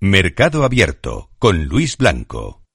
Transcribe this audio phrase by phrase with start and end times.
[0.00, 2.67] Mercado Abierto con Luis Blanco.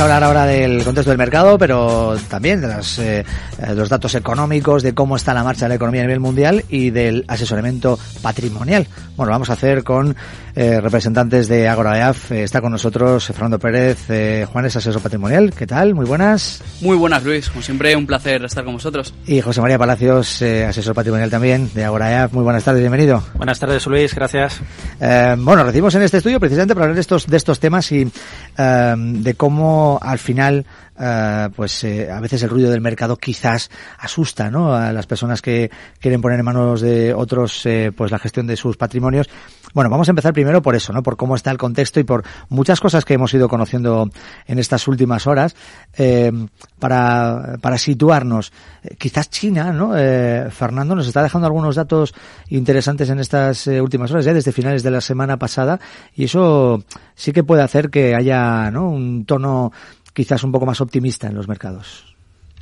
[0.00, 3.20] A hablar ahora del contexto del mercado, pero también de las, eh,
[3.58, 6.64] eh, los datos económicos, de cómo está la marcha de la economía a nivel mundial
[6.70, 8.86] y del asesoramiento patrimonial.
[9.16, 10.16] Bueno, lo vamos a hacer con
[10.54, 12.32] eh, representantes de Agora EAF.
[12.32, 15.52] Eh, está con nosotros Fernando Pérez, eh, Juan es asesor patrimonial.
[15.52, 15.94] ¿Qué tal?
[15.94, 16.62] Muy buenas.
[16.80, 17.48] Muy buenas, Luis.
[17.48, 19.14] Como siempre, un placer estar con vosotros.
[19.26, 22.32] Y José María Palacios, eh, asesor patrimonial también de Agora EAF.
[22.32, 23.22] Muy buenas tardes, bienvenido.
[23.34, 24.14] Buenas tardes, Luis.
[24.14, 24.60] Gracias.
[25.00, 28.10] Eh, bueno, recibimos en este estudio precisamente para hablar de estos, de estos temas y
[28.58, 30.66] eh, de cómo al final
[31.00, 34.74] eh, pues eh, a veces el ruido del mercado quizás asusta ¿no?
[34.74, 38.56] a las personas que quieren poner en manos de otros eh, pues la gestión de
[38.56, 39.28] sus patrimonios.
[39.72, 41.02] Bueno, vamos a empezar primero por eso, ¿no?
[41.02, 44.10] por cómo está el contexto y por muchas cosas que hemos ido conociendo
[44.46, 45.54] en estas últimas horas
[45.96, 46.32] eh,
[46.78, 48.52] para, para situarnos.
[48.82, 49.96] Eh, quizás China, ¿no?
[49.96, 52.14] Eh, Fernando nos está dejando algunos datos
[52.48, 55.78] interesantes en estas últimas horas, ya desde finales de la semana pasada,
[56.14, 56.82] y eso
[57.14, 58.90] sí que puede hacer que haya ¿no?
[58.90, 59.72] un tono
[60.14, 62.04] quizás un poco más optimista en los mercados.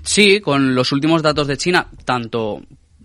[0.03, 2.63] Sí, con los últimos datos de China, tanto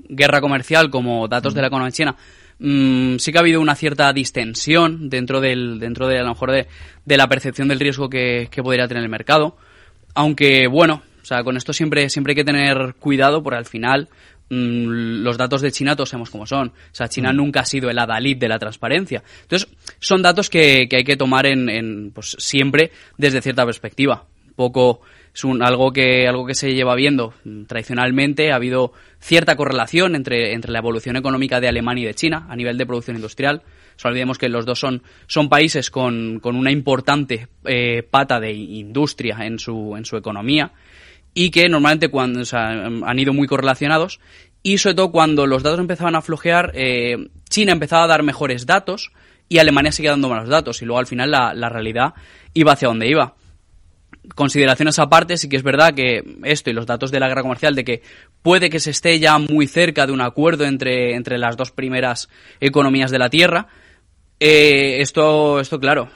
[0.10, 2.16] guerra comercial como datos de la economía china,
[2.60, 6.52] mmm, sí que ha habido una cierta distensión dentro del, dentro de a lo mejor
[6.52, 6.68] de,
[7.06, 9.58] de la percepción del riesgo que, que podría tener el mercado.
[10.14, 14.08] Aunque bueno, o sea, con esto siempre, siempre hay que tener cuidado porque al final
[14.50, 16.68] mmm, los datos de China todos sabemos cómo son.
[16.70, 17.38] O sea, China Mm.
[17.38, 19.24] nunca ha sido el adalid de la transparencia.
[19.42, 19.68] Entonces,
[20.00, 24.26] son datos que, que hay que tomar en, en, pues, siempre desde cierta perspectiva.
[24.56, 25.02] Poco
[25.34, 27.34] es un, algo que algo que se lleva viendo.
[27.68, 32.46] Tradicionalmente ha habido cierta correlación entre, entre la evolución económica de Alemania y de China
[32.50, 33.64] a nivel de producción industrial.
[34.04, 38.52] No olvidemos que los dos son, son países con, con una importante eh, pata de
[38.52, 40.72] industria en su, en su economía
[41.34, 44.20] y que normalmente cuando, han ido muy correlacionados.
[44.62, 48.66] Y sobre todo cuando los datos empezaban a flojear, eh, China empezaba a dar mejores
[48.66, 49.12] datos
[49.50, 52.14] y Alemania seguía dando malos datos y luego al final la, la realidad
[52.54, 53.36] iba hacia donde iba
[54.36, 57.76] consideraciones aparte, sí que es verdad que esto y los datos de la guerra comercial,
[57.76, 58.02] de que
[58.42, 62.30] puede que se esté ya muy cerca de un acuerdo entre, entre las dos primeras
[62.60, 63.68] economías de la Tierra.
[64.40, 66.10] Eh, esto, esto, claro,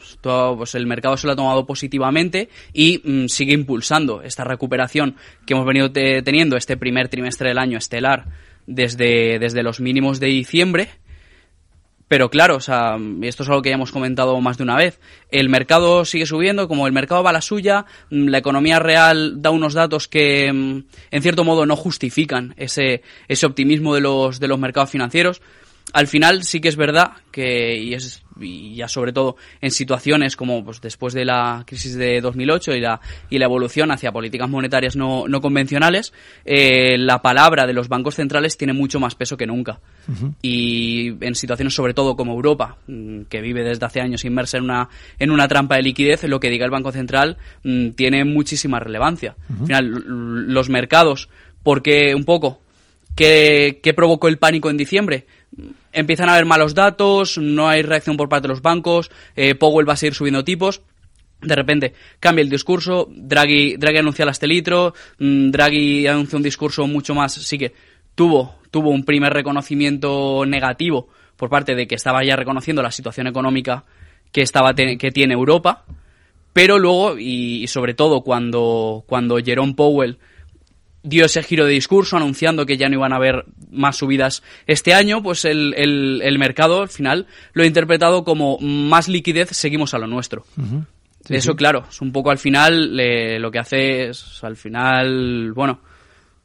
[0.57, 5.53] pues el mercado se lo ha tomado positivamente y mm, sigue impulsando esta recuperación que
[5.53, 8.25] hemos venido te- teniendo este primer trimestre del año estelar
[8.65, 10.89] desde, desde los mínimos de diciembre.
[12.07, 14.99] Pero claro, o sea, esto es algo que ya hemos comentado más de una vez.
[15.29, 19.41] El mercado sigue subiendo, como el mercado va a la suya, mm, la economía real
[19.41, 24.39] da unos datos que, mm, en cierto modo, no justifican ese, ese optimismo de los,
[24.39, 25.41] de los mercados financieros.
[25.93, 30.35] Al final sí que es verdad que, y, es, y ya sobre todo en situaciones
[30.35, 32.99] como pues, después de la crisis de 2008 y la,
[33.29, 38.15] y la evolución hacia políticas monetarias no, no convencionales, eh, la palabra de los bancos
[38.15, 39.79] centrales tiene mucho más peso que nunca.
[40.41, 44.63] Y en situaciones sobre todo como Europa, mm, que vive desde hace años inmersa en
[44.63, 48.79] una, en una trampa de liquidez, lo que diga el Banco Central mm, tiene muchísima
[48.79, 49.35] relevancia.
[49.49, 50.03] Al final,
[50.47, 51.29] los mercados,
[51.63, 52.61] porque un poco,
[53.15, 55.25] ¿qué, qué provocó el pánico en diciembre?
[55.97, 59.89] Empiezan a haber malos datos, no hay reacción por parte de los bancos, eh, Powell
[59.89, 60.83] va a seguir subiendo tipos,
[61.41, 66.85] de repente cambia el discurso, Draghi, Draghi anuncia el astelitro, mm, Draghi anuncia un discurso
[66.85, 67.73] mucho más, sí que
[68.13, 73.25] tuvo, tuvo un primer reconocimiento negativo por parte de que estaba ya reconociendo la situación
[73.25, 73.83] económica
[74.31, 75.83] que, estaba que tiene Europa,
[76.53, 80.19] pero luego, y, y sobre todo cuando, cuando Jerome Powell
[81.01, 84.93] dio ese giro de discurso anunciando que ya no iban a haber más subidas este
[84.93, 89.93] año, pues el, el- el mercado al final lo ha interpretado como más liquidez, seguimos
[89.93, 90.45] a lo nuestro.
[91.25, 91.57] Sí, Eso, sí.
[91.57, 95.81] claro, es un poco al final eh, lo que hace es, al final, bueno,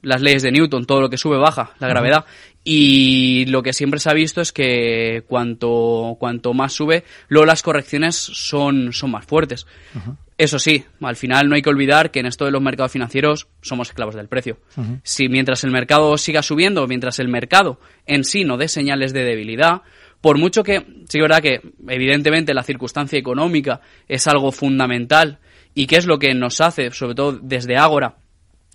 [0.02, 2.24] las leyes de Newton, todo lo que sube baja, la gravedad.
[2.64, 7.62] Y lo que siempre se ha visto es que cuanto, cuanto más sube, luego las
[7.62, 9.66] correcciones son, son más fuertes.
[10.38, 13.48] Eso sí, al final no hay que olvidar que en esto de los mercados financieros
[13.62, 14.58] somos esclavos del precio.
[15.02, 19.24] Si mientras el mercado siga subiendo, mientras el mercado en sí no dé señales de
[19.24, 19.82] debilidad,
[20.20, 25.40] por mucho que, sí es verdad que evidentemente la circunstancia económica es algo fundamental
[25.74, 28.16] y que es lo que nos hace, sobre todo desde Ágora,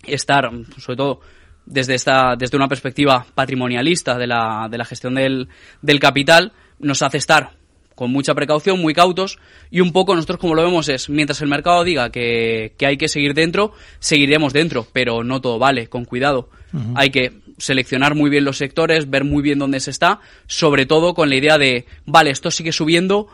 [0.04, 1.20] estar, sobre todo,
[1.66, 5.48] desde, esta, desde una perspectiva patrimonialista de la, de la gestión del,
[5.82, 7.58] del capital, nos hace estar
[7.98, 9.40] con mucha precaución, muy cautos,
[9.72, 12.96] y un poco nosotros como lo vemos es, mientras el mercado diga que, que hay
[12.96, 16.48] que seguir dentro, seguiremos dentro, pero no todo vale, con cuidado.
[16.94, 21.12] Hay que seleccionar muy bien los sectores, ver muy bien dónde se está, sobre todo
[21.12, 23.26] con la idea de, vale, esto sigue subiendo,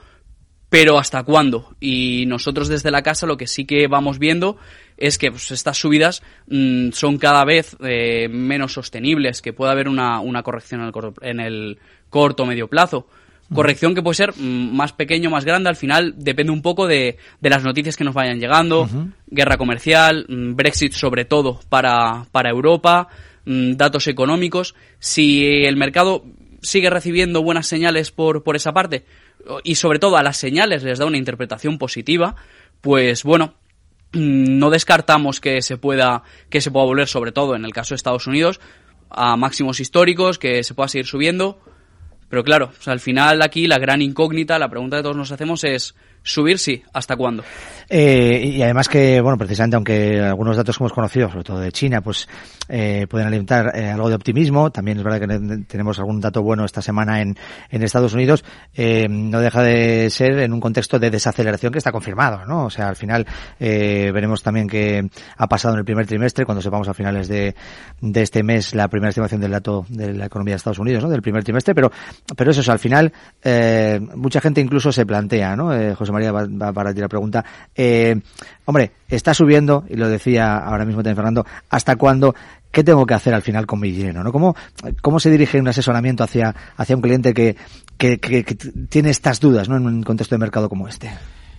[0.75, 1.77] pero ¿hasta cuándo?
[1.79, 4.57] Y nosotros desde la casa lo que sí que vamos viendo
[4.97, 9.89] es que pues, estas subidas mm, son cada vez eh, menos sostenibles, que puede haber
[9.89, 11.79] una, una corrección en el, corto, en el
[12.11, 13.07] corto medio plazo.
[13.55, 17.19] Corrección que puede ser mm, más pequeño, más grande, al final depende un poco de,
[17.41, 18.89] de las noticias que nos vayan llegando,
[19.29, 23.07] guerra comercial, mm, Brexit sobre todo para, para Europa,
[23.45, 24.75] mm, datos económicos.
[24.99, 26.25] Si el mercado
[26.63, 29.05] sigue recibiendo buenas señales por, por esa parte
[29.63, 32.37] y sobre todo a las señales les da una interpretación positiva,
[32.81, 33.55] pues bueno,
[34.13, 37.97] no descartamos que se pueda que se pueda volver sobre todo en el caso de
[37.97, 38.61] Estados Unidos
[39.11, 41.61] a máximos históricos, que se pueda seguir subiendo.
[42.29, 45.95] Pero claro, al final aquí la gran incógnita, la pregunta que todos nos hacemos es,
[46.25, 47.45] subir sí, ¿hasta cuándo?
[47.89, 51.71] Eh, y además que, bueno, precisamente aunque algunos datos que hemos conocido, sobre todo de
[51.71, 52.27] China, pues
[52.69, 56.65] eh, pueden alimentar eh, algo de optimismo, también es verdad que tenemos algún dato bueno
[56.65, 57.37] esta semana en,
[57.71, 58.43] en Estados Unidos,
[58.75, 62.65] eh, no deja de ser en un contexto de desaceleración que está confirmado, ¿no?
[62.65, 63.27] O sea, al final
[63.61, 65.07] eh, veremos también que
[65.37, 67.55] ha pasado en el primer trimestre, cuando sepamos a finales de,
[68.01, 71.11] de este mes la primera estimación del dato de la economía de Estados Unidos, ¿no?
[71.11, 71.93] Del primer trimestre, pero,
[72.35, 73.13] pero eso, al final,
[74.17, 75.73] mucha gente incluso se plantea, ¿no?
[76.15, 77.45] María va, va para ti la pregunta,
[77.75, 78.17] eh,
[78.65, 82.35] hombre, está subiendo, y lo decía ahora mismo también Fernando, ¿hasta cuándo?
[82.71, 84.25] ¿Qué tengo que hacer al final con mi dinero?
[84.25, 84.33] ¿no?
[84.33, 84.57] ¿Cómo,
[85.01, 87.57] cómo se dirige un asesoramiento hacia, hacia un cliente que,
[87.97, 88.55] que, que, que
[88.89, 89.77] tiene estas dudas ¿no?
[89.77, 91.11] en un contexto de mercado como este?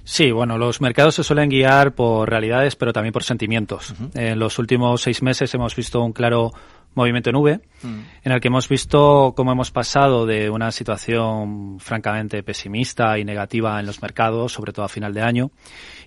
[0.04, 3.92] Sí, bueno, los mercados se suelen guiar por realidades, pero también por sentimientos.
[3.92, 4.10] Uh -huh.
[4.14, 6.52] En los últimos seis meses hemos visto un claro
[6.96, 8.00] movimiento en V, mm.
[8.24, 13.80] en el que hemos visto cómo hemos pasado de una situación francamente pesimista y negativa
[13.80, 15.52] en los mercados, sobre todo a final de año,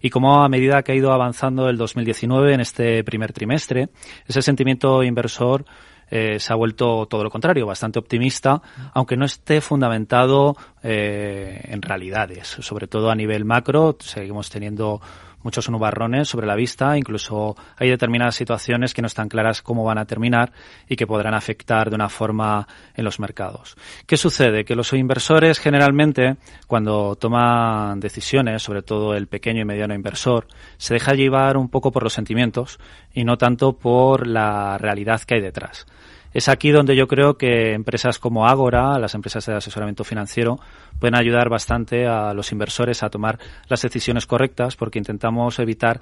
[0.03, 3.91] y cómo a medida que ha ido avanzando el 2019 en este primer trimestre,
[4.27, 5.65] ese sentimiento inversor
[6.11, 8.63] eh, se ha vuelto todo lo contrario, bastante optimista,
[8.95, 12.49] aunque no esté fundamentado eh, en realidades.
[12.61, 15.01] Sobre todo a nivel macro, seguimos teniendo
[15.43, 19.99] muchos nubarrones sobre la vista, incluso hay determinadas situaciones que no están claras cómo van
[19.99, 20.53] a terminar
[20.89, 23.77] y que podrán afectar de una forma en los mercados.
[24.07, 24.65] ¿Qué sucede?
[24.65, 26.37] Que los inversores generalmente,
[26.67, 30.47] cuando toman decisiones, sobre todo el pequeño y mediano inversor,
[30.77, 32.79] se deja llevar un poco por los sentimientos
[33.13, 35.87] y no tanto por la realidad que hay detrás.
[36.33, 40.59] Es aquí donde yo creo que empresas como Agora, las empresas de asesoramiento financiero,
[40.99, 43.39] pueden ayudar bastante a los inversores a tomar
[43.69, 46.01] las decisiones correctas porque intentamos evitar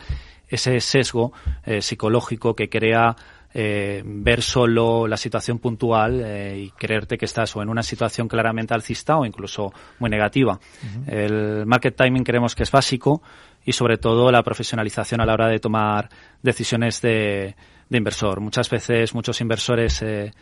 [0.49, 1.33] ese sesgo
[1.65, 3.17] eh, psicológico que crea
[3.55, 8.29] eh, ver solo la situación puntual eh, y creerte que estás o en una situación
[8.29, 10.55] claramente alcista o incluso muy negativa.
[10.55, 11.13] Uh -huh.
[11.13, 13.23] El market timing creemos que es básico
[13.65, 16.09] y sobre todo la profesionalización a la hora de tomar
[16.43, 17.57] decisiones de,
[17.89, 18.41] de inversor.
[18.41, 20.33] Muchas veces muchos inversores eh,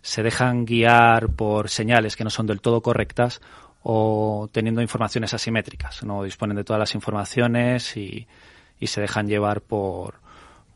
[0.00, 3.40] se dejan guiar por señales que no son del todo correctas
[3.82, 6.04] o teniendo informaciones asimétricas.
[6.04, 8.26] No disponen de todas las informaciones y,
[8.78, 10.22] y se dejan llevar por,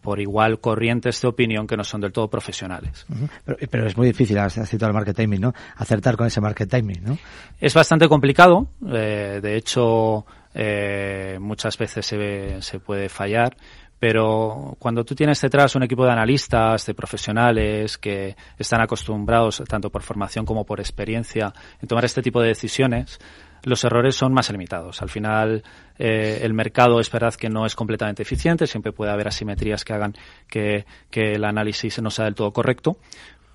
[0.06, 3.04] por igual corrientes de opinión que no son del todo profesionales.
[3.08, 3.28] Uh -huh.
[3.44, 5.52] pero, pero, es muy difícil, has citado el market timing, ¿no?
[5.76, 7.18] Acertar con ese market timing, ¿no?
[7.60, 8.68] Es bastante complicado.
[8.88, 10.24] Eh, de hecho,
[10.54, 13.56] eh, muchas veces se, se puede fallar
[13.98, 19.90] pero cuando tú tienes detrás un equipo de analistas, de profesionales que están acostumbrados, tanto
[19.90, 23.18] por formación como por experiencia, en tomar este tipo de decisiones,
[23.62, 25.02] los errores son más limitados.
[25.02, 25.64] Al final,
[25.98, 29.92] eh, el mercado es verdad que no es completamente eficiente, siempre puede haber asimetrías que
[29.92, 30.14] hagan
[30.46, 32.98] que, que el análisis no sea del todo correcto,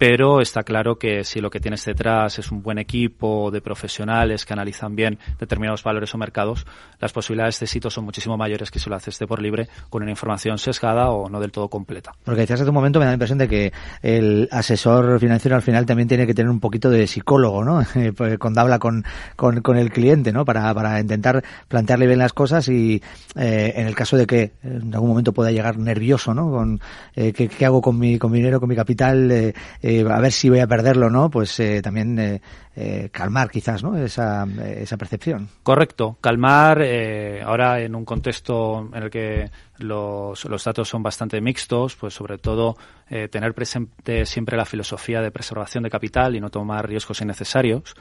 [0.02, 4.48] pero está claro que si lo que tienes detrás es un buen equipo de profesionales
[4.48, 6.66] que analizan bien determinados valores o mercados,
[7.00, 10.02] las posibilidades de éxito son muchísimo mayores que si lo haces de por libre con
[10.02, 12.14] una información sesgada o no del todo completa.
[12.24, 15.62] Porque decías hace un momento, me da la impresión de que el asesor financiero al
[15.62, 17.84] final también tiene que tener un poquito de psicólogo, ¿no?
[18.18, 19.06] Pues cuando habla con,
[19.36, 20.46] con, el cliente, ¿no?
[20.46, 23.04] Para, para intentar plantearle bien las cosas y
[23.36, 26.50] eh, en el caso de que en algún momento pueda llegar nervioso, ¿no?
[26.50, 26.82] Con
[27.16, 29.54] eh, ¿qué, ¿qué, hago con mi, con mi dinero, con mi capital, eh,
[30.00, 32.42] eh, a ver si voy a perderlo no, pues eh, también eh,
[32.76, 33.98] eh, calmar quizás ¿no?
[33.98, 35.50] esa, esa percepción.
[35.64, 41.42] Correcto, calmar eh, ahora en un contexto en el que los, los datos son bastante
[41.42, 42.78] mixtos, pues sobre todo
[43.10, 47.96] eh, tener presente siempre la filosofía de preservación de capital y no tomar riesgos innecesarios.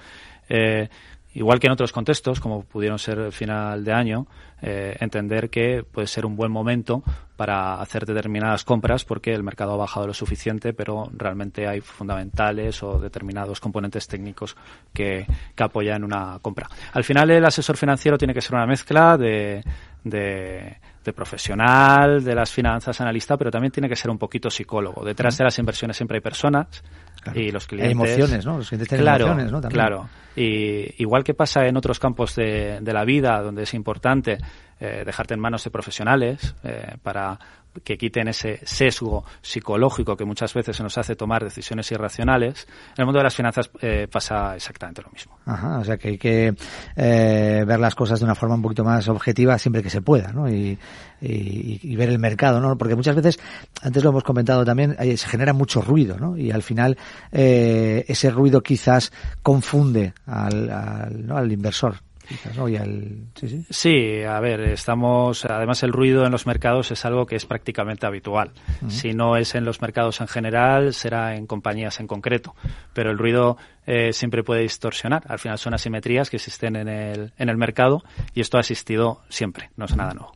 [0.49, 0.89] Eh,
[1.35, 4.27] igual que en otros contextos, como pudieron ser final de año,
[4.63, 7.03] eh, entender que puede ser un buen momento
[7.37, 12.83] para hacer determinadas compras porque el mercado ha bajado lo suficiente, pero realmente hay fundamentales
[12.83, 14.57] o determinados componentes técnicos
[14.93, 16.69] que, que apoyan una compra.
[16.93, 19.63] Al final, el asesor financiero tiene que ser una mezcla de,
[20.05, 25.05] de, de, profesional, de las finanzas, analista, pero también tiene que ser un poquito psicólogo.
[25.05, 26.83] Detrás de las inversiones siempre hay personas
[27.23, 27.41] claro.
[27.41, 27.89] y los clientes.
[27.89, 28.59] Hay emociones, ¿no?
[28.59, 29.61] Los clientes tienen claro, emociones, ¿no?
[29.61, 29.75] También.
[29.75, 30.09] Claro.
[30.37, 34.39] Y igual que pasa en otros campos de, de la vida, donde es importante
[34.83, 37.39] eh, dejarte en manos de profesionales eh, para
[37.85, 43.03] que quiten ese sesgo psicológico que muchas veces se nos hace tomar decisiones irracionales, en
[43.03, 45.39] el mundo de las finanzas eh, pasa exactamente lo mismo.
[45.47, 46.55] Ajá, o sea que hay que
[46.97, 50.33] eh, ver las cosas de una forma un poquito más objetiva siempre que se pueda,
[50.33, 50.49] ¿no?
[50.49, 50.79] Y,
[51.21, 52.79] y, y, ver el mercado, ¿no?
[52.79, 53.39] Porque muchas veces,
[53.83, 56.37] antes lo hemos comentado también, se genera mucho ruido, ¿no?
[56.37, 56.97] Y al final
[57.33, 59.13] eh, ese ruido quizás
[59.43, 61.37] confunde al, al, ¿no?
[61.37, 61.97] al inversor.
[62.31, 62.69] Quizás, ¿no?
[62.69, 63.27] y al...
[63.35, 63.67] sí, sí.
[63.69, 65.45] sí, a ver, estamos.
[65.45, 68.53] Además, el ruido en los mercados es algo que es prácticamente habitual.
[68.83, 68.91] Uh -huh.
[68.91, 72.55] Si no es en los mercados en general, será en compañías en concreto.
[72.95, 73.57] Pero el ruido
[73.87, 75.23] eh, siempre puede distorsionar.
[75.29, 78.03] Al final son asimetrías que existen en el, en el mercado
[78.35, 80.33] y esto ha existido siempre, no es nada nuevo.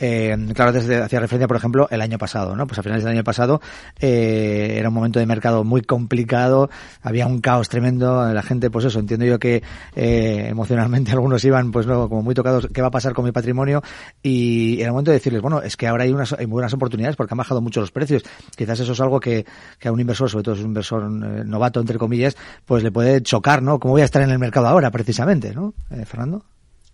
[0.00, 2.66] Eh, claro, desde hacía referencia, por ejemplo, el año pasado, ¿no?
[2.66, 3.60] Pues a finales del año pasado
[3.98, 6.70] eh, era un momento de mercado muy complicado,
[7.02, 9.62] había un caos tremendo, la gente, pues eso, entiendo yo que
[9.94, 13.82] emocionalmente algunos iban, pues luego como muy tocados, ¿qué va a pasar con mi patrimonio?
[14.22, 17.34] Y era momento de decirles, bueno, es que ahora hay unas hay buenas oportunidades porque
[17.34, 18.22] han bajado mucho los precios.
[18.56, 19.44] Quizás eso es algo que,
[19.78, 23.22] que a un inversor, sobre todo es un inversor novato, entre comillas, pues le puede
[23.22, 23.78] chocar, ¿no?
[23.78, 25.74] ¿Cómo voy a estar en el mercado ahora, precisamente, ¿no?
[25.90, 26.42] Eh, Fernando.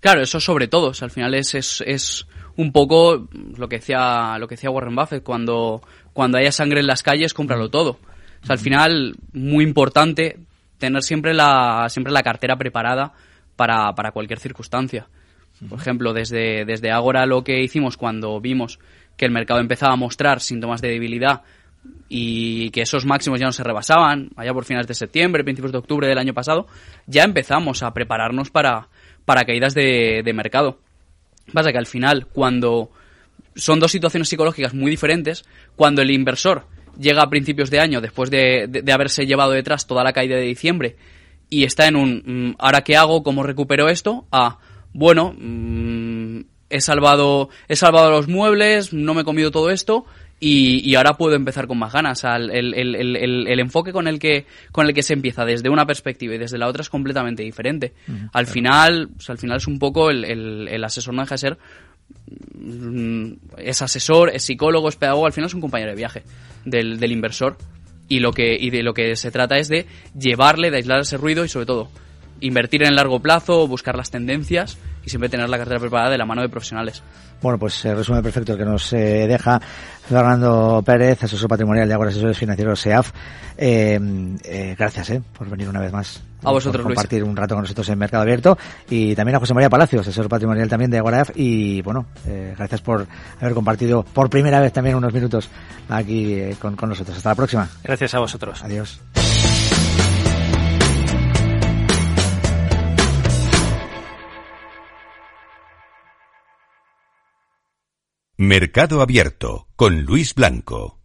[0.00, 0.88] Claro, eso sobre todo.
[0.88, 4.70] O sea, al final es, es, es un poco lo que decía, lo que decía
[4.70, 5.82] Warren Buffett, cuando,
[6.12, 7.98] cuando haya sangre en las calles, cómpralo todo.
[8.42, 10.38] O sea, al final, muy importante
[10.78, 13.12] tener siempre la, siempre la cartera preparada
[13.54, 15.06] para, para cualquier circunstancia.
[15.68, 18.80] Por ejemplo, desde, desde Agora lo que hicimos cuando vimos
[19.16, 21.42] que el mercado empezaba a mostrar síntomas de debilidad
[22.08, 25.78] y que esos máximos ya no se rebasaban, allá por finales de septiembre, principios de
[25.78, 26.66] octubre del año pasado,
[27.06, 28.88] ya empezamos a prepararnos para,
[29.24, 30.78] para caídas de, mercado.
[31.52, 32.90] Pasa que al final, cuando
[33.54, 35.44] son dos situaciones psicológicas muy diferentes,
[35.76, 36.66] cuando el inversor
[36.98, 40.42] llega a principios de año, después de, de, haberse llevado detrás toda la caída de
[40.42, 40.96] diciembre,
[41.50, 43.22] y está en un mmm, ¿ahora qué hago?
[43.22, 44.26] ¿Cómo recupero esto?
[44.30, 44.58] a
[44.92, 50.06] bueno, mmm, he salvado, he salvado los muebles, no me he comido todo esto,
[50.46, 52.22] y, y, ahora puedo empezar con más ganas.
[52.22, 55.86] El, el, el, el, enfoque con el que con el que se empieza desde una
[55.86, 57.94] perspectiva y desde la otra es completamente diferente.
[58.06, 58.46] Uh -huh, al claro.
[58.48, 61.58] final, o sea, al final es un poco el, asesor no deja de ser
[62.60, 66.22] mm, es asesor, es psicólogo, es pedagogo, al final es un compañero de viaje
[66.66, 67.56] del, del inversor
[68.06, 69.86] y lo que y de lo que se trata es de
[70.18, 71.88] llevarle, de aislar ese ruido y sobre todo
[72.40, 76.18] invertir en el largo plazo, buscar las tendencias y siempre tener la cartera preparada de
[76.18, 77.02] la mano de profesionales.
[77.42, 79.60] Bueno, pues eh, resumen perfecto el que nos eh, deja
[80.08, 83.12] Fernando Pérez, asesor patrimonial de Agora Asesores Financieros SEAF.
[83.56, 83.98] Eh,
[84.44, 86.22] eh, gracias eh, por venir una vez más.
[86.42, 87.30] A vosotros, por compartir Luis.
[87.30, 88.58] un rato con nosotros en Mercado Abierto.
[88.90, 92.82] Y también a José María Palacios, asesor patrimonial también de Agora Y bueno, eh, gracias
[92.82, 93.06] por
[93.40, 95.48] haber compartido por primera vez también unos minutos
[95.88, 97.16] aquí eh, con, con nosotros.
[97.16, 97.68] Hasta la próxima.
[97.82, 98.62] Gracias a vosotros.
[98.62, 99.00] Adiós.
[108.36, 110.98] Mercado Abierto con Luis Blanco.